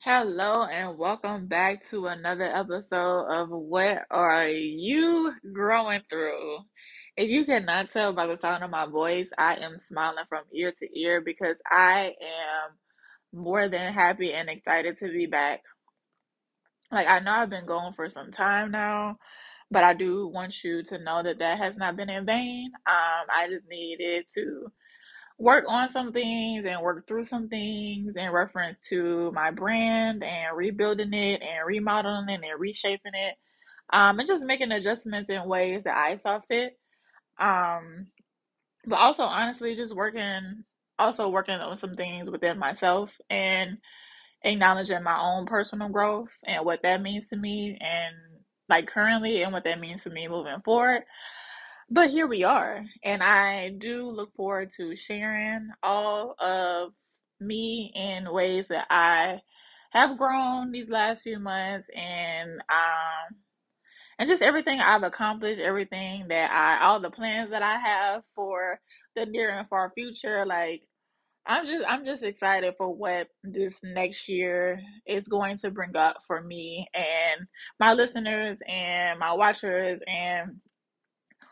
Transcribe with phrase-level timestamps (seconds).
[0.00, 6.58] Hello and welcome back to another episode of What Are You Growing Through?
[7.16, 10.72] If you cannot tell by the sound of my voice, I am smiling from ear
[10.78, 15.62] to ear because I am more than happy and excited to be back.
[16.92, 19.18] Like, I know I've been going for some time now,
[19.68, 22.70] but I do want you to know that that has not been in vain.
[22.86, 24.70] Um, I just needed to
[25.38, 30.56] work on some things and work through some things in reference to my brand and
[30.56, 33.34] rebuilding it and remodeling it and reshaping it.
[33.90, 36.78] Um, and just making adjustments in ways that I saw fit.
[37.38, 38.08] Um,
[38.86, 40.64] but also honestly just working
[40.98, 43.78] also working on some things within myself and
[44.42, 48.14] acknowledging my own personal growth and what that means to me and
[48.68, 51.02] like currently and what that means for me moving forward.
[51.90, 56.92] But here we are, and I do look forward to sharing all of
[57.40, 59.40] me in ways that I
[59.90, 63.36] have grown these last few months and um
[64.18, 68.80] and just everything I've accomplished, everything that I all the plans that I have for
[69.16, 70.84] the near and far future like
[71.46, 76.18] I'm just I'm just excited for what this next year is going to bring up
[76.26, 77.46] for me and
[77.80, 80.60] my listeners and my watchers and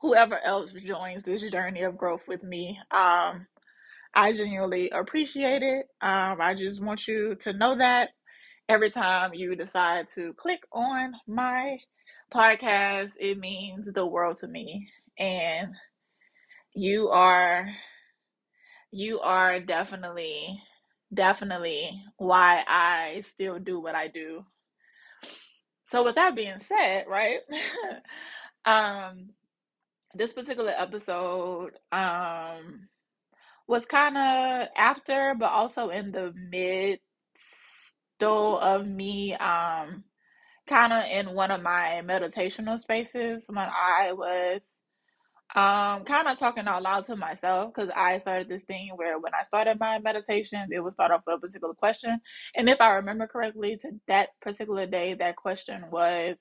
[0.00, 2.78] whoever else joins this journey of growth with me.
[2.90, 3.46] Um,
[4.14, 5.86] I genuinely appreciate it.
[6.00, 8.10] Um, I just want you to know that
[8.68, 11.78] every time you decide to click on my
[12.32, 14.88] podcast, it means the world to me.
[15.18, 15.68] And
[16.74, 17.66] you are
[18.90, 20.60] you are definitely
[21.12, 24.44] definitely why I still do what I do.
[25.90, 27.40] So with that being said, right?
[28.64, 29.30] um
[30.14, 32.88] this particular episode um
[33.68, 37.02] was kind of after but also in the midst
[38.20, 40.04] of me um
[40.68, 44.62] kind of in one of my meditational spaces when I was
[45.54, 49.34] um kind of talking out loud to myself because I started this thing where when
[49.34, 52.20] I started my meditation it would start off with a particular question
[52.56, 56.36] and if I remember correctly to that particular day that question was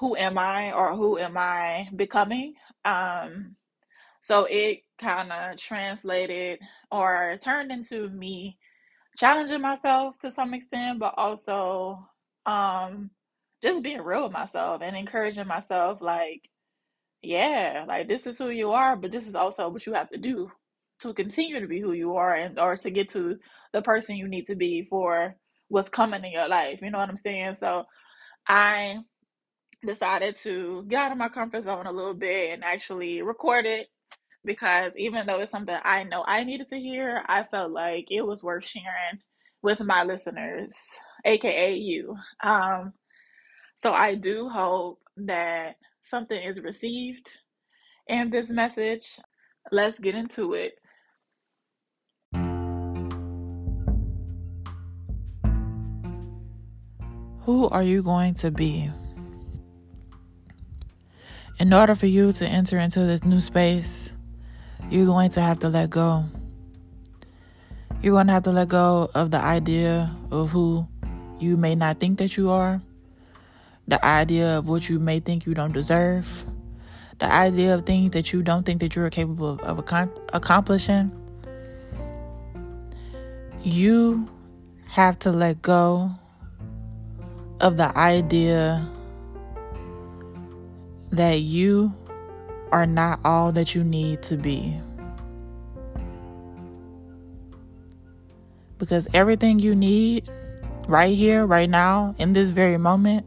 [0.00, 2.54] who am I or who am I becoming
[2.84, 3.56] um
[4.22, 6.60] so it kind of translated
[6.90, 8.58] or turned into me
[9.18, 12.06] challenging myself to some extent, but also
[12.46, 13.10] um
[13.62, 16.48] just being real with myself and encouraging myself like,
[17.22, 20.18] yeah, like this is who you are, but this is also what you have to
[20.18, 20.50] do
[21.02, 23.38] to continue to be who you are and or to get to
[23.72, 25.36] the person you need to be for
[25.68, 26.80] what's coming in your life.
[26.82, 27.56] You know what I'm saying?
[27.60, 27.84] So
[28.48, 28.98] I
[29.84, 33.88] decided to get out of my comfort zone a little bit and actually record it
[34.44, 38.22] because even though it's something I know I needed to hear, I felt like it
[38.22, 39.20] was worth sharing
[39.62, 40.74] with my listeners,
[41.24, 42.16] aka you.
[42.42, 42.92] Um,
[43.76, 47.30] so I do hope that something is received
[48.08, 49.18] in this message.
[49.70, 50.74] Let's get into it.
[57.42, 58.90] Who are you going to be?
[61.60, 64.12] In order for you to enter into this new space,
[64.90, 66.24] you're going to have to let go.
[68.00, 70.86] You're going to have to let go of the idea of who
[71.40, 72.80] you may not think that you are,
[73.88, 76.44] the idea of what you may think you don't deserve,
[77.18, 79.78] the idea of things that you don't think that you're capable of, of
[80.32, 81.10] accomplishing.
[83.64, 84.28] You
[84.90, 86.12] have to let go
[87.60, 88.88] of the idea
[91.10, 91.92] that you
[92.70, 94.78] are not all that you need to be.
[98.78, 100.28] Because everything you need
[100.86, 103.26] right here, right now, in this very moment,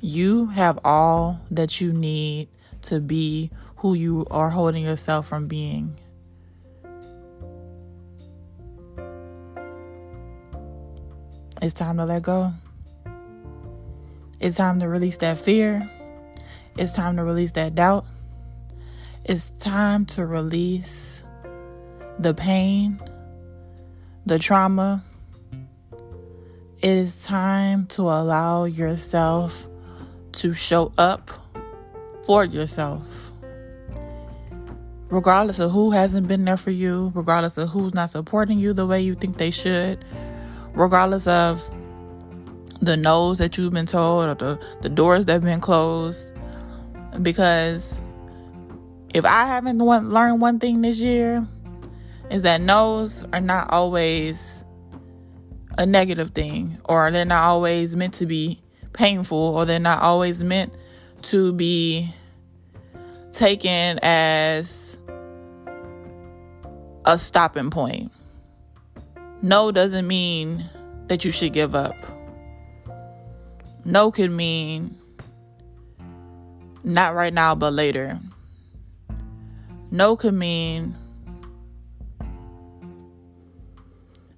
[0.00, 2.48] you have all that you need
[2.82, 5.98] to be who you are holding yourself from being.
[11.60, 12.52] It's time to let go.
[14.40, 15.90] It's time to release that fear.
[16.76, 18.04] It's time to release that doubt.
[19.24, 21.22] It's time to release
[22.18, 23.00] the pain,
[24.26, 25.04] the trauma.
[26.82, 29.68] It is time to allow yourself
[30.32, 31.30] to show up
[32.24, 33.32] for yourself.
[35.10, 38.86] Regardless of who hasn't been there for you, regardless of who's not supporting you the
[38.86, 40.04] way you think they should,
[40.74, 41.62] regardless of
[42.80, 46.33] the no's that you've been told or the, the doors that have been closed.
[47.22, 48.02] Because
[49.14, 51.46] if I haven't learned one thing this year,
[52.30, 54.64] is that no's are not always
[55.78, 58.60] a negative thing, or they're not always meant to be
[58.92, 60.72] painful, or they're not always meant
[61.22, 62.12] to be
[63.32, 64.98] taken as
[67.04, 68.12] a stopping point.
[69.42, 70.64] No doesn't mean
[71.08, 71.94] that you should give up.
[73.84, 74.96] No could mean
[76.84, 78.20] not right now, but later.
[79.90, 80.94] No could mean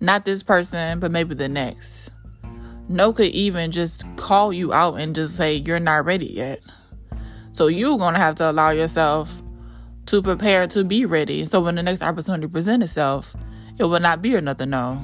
[0.00, 2.10] not this person, but maybe the next.
[2.88, 6.60] No could even just call you out and just say you're not ready yet.
[7.52, 9.42] So you're going to have to allow yourself
[10.06, 11.44] to prepare to be ready.
[11.46, 13.36] So when the next opportunity presents itself,
[13.78, 15.00] it will not be another no.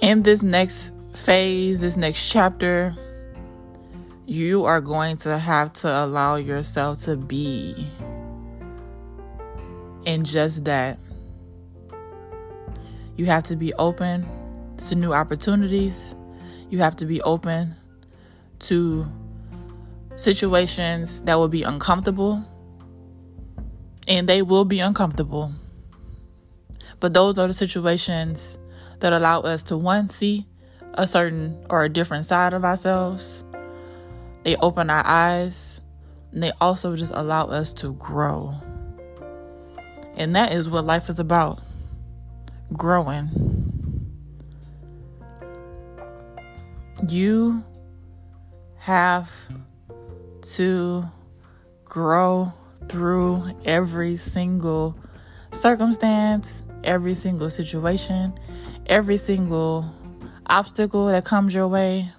[0.00, 2.96] In this next phase, this next chapter,
[4.26, 7.88] you are going to have to allow yourself to be
[10.04, 10.98] in just that.
[13.16, 14.26] You have to be open
[14.88, 16.14] to new opportunities.
[16.70, 17.76] You have to be open
[18.60, 19.06] to
[20.16, 22.44] situations that will be uncomfortable.
[24.08, 25.52] And they will be uncomfortable.
[27.00, 28.58] But those are the situations
[29.00, 30.46] that allow us to one, see
[30.94, 33.44] a certain or a different side of ourselves.
[34.44, 35.80] They open our eyes
[36.32, 38.54] and they also just allow us to grow.
[40.16, 41.60] And that is what life is about
[42.72, 43.30] growing.
[47.08, 47.64] You
[48.78, 49.30] have
[50.42, 51.04] to
[51.84, 52.52] grow
[52.88, 54.96] through every single
[55.52, 58.38] circumstance, every single situation,
[58.86, 59.92] every single
[60.46, 62.10] obstacle that comes your way.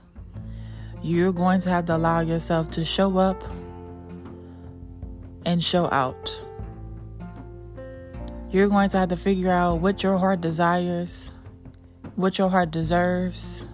[1.01, 3.43] You're going to have to allow yourself to show up
[5.45, 6.43] and show out.
[8.51, 11.31] You're going to have to figure out what your heart desires,
[12.15, 13.65] what your heart deserves.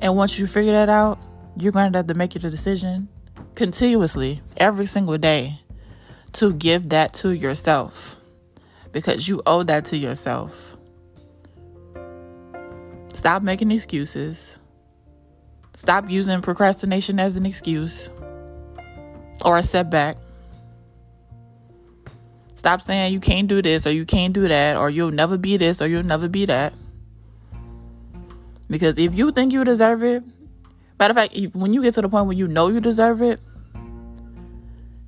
[0.00, 1.18] And once you figure that out,
[1.56, 3.08] you're going to have to make your decision
[3.54, 5.60] continuously every single day
[6.32, 8.16] to give that to yourself
[8.90, 10.76] because you owe that to yourself.
[13.14, 14.58] Stop making excuses.
[15.74, 18.10] Stop using procrastination as an excuse
[19.44, 20.16] or a setback.
[22.54, 25.56] Stop saying you can't do this or you can't do that or you'll never be
[25.56, 26.74] this or you'll never be that.
[28.68, 30.22] Because if you think you deserve it,
[31.02, 33.22] Matter of fact, if, when you get to the point where you know you deserve
[33.22, 33.40] it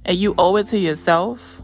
[0.04, 1.62] and you owe it to yourself,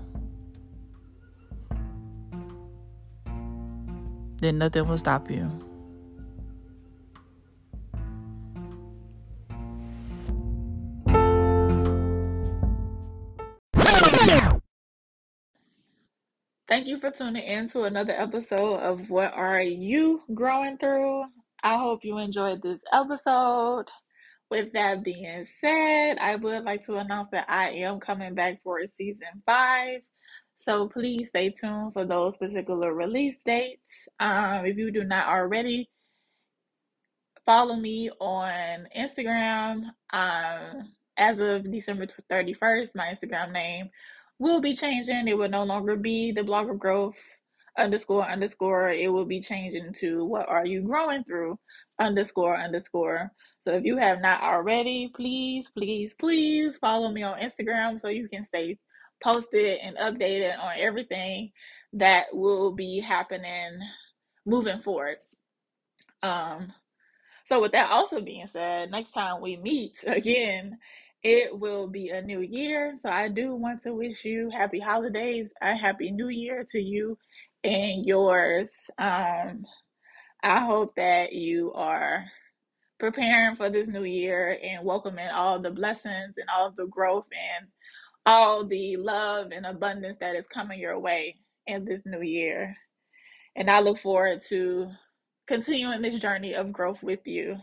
[4.38, 5.50] then nothing will stop you.
[16.70, 21.24] Thank you for tuning in to another episode of What Are You Growing Through?
[21.64, 23.86] I hope you enjoyed this episode.
[24.52, 28.78] With that being said, I would like to announce that I am coming back for
[28.96, 30.02] season five.
[30.58, 34.06] So please stay tuned for those particular release dates.
[34.20, 35.90] Um, if you do not already,
[37.44, 39.86] follow me on Instagram.
[40.12, 43.90] Um, as of December 31st, my Instagram name
[44.40, 45.28] will be changing.
[45.28, 47.16] It will no longer be the blog of growth
[47.78, 48.88] underscore underscore.
[48.88, 51.58] It will be changing to what are you growing through
[52.00, 53.30] underscore underscore.
[53.60, 58.28] So if you have not already, please, please, please follow me on Instagram so you
[58.28, 58.78] can stay
[59.22, 61.52] posted and updated on everything
[61.92, 63.78] that will be happening
[64.46, 65.18] moving forward.
[66.22, 66.72] Um,
[67.44, 70.78] so with that also being said, next time we meet again,
[71.22, 72.96] it will be a new year.
[73.02, 77.18] So I do want to wish you happy holidays, a happy new year to you
[77.64, 78.72] and yours.
[78.98, 79.66] Um,
[80.42, 82.26] I hope that you are
[82.98, 87.68] preparing for this new year and welcoming all the blessings and all the growth and
[88.26, 91.36] all the love and abundance that is coming your way
[91.66, 92.76] in this new year.
[93.56, 94.90] And I look forward to
[95.46, 97.58] continuing this journey of growth with you.